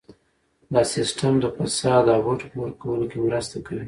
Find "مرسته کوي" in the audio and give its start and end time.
3.25-3.79